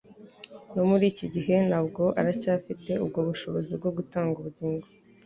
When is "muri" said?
0.89-1.05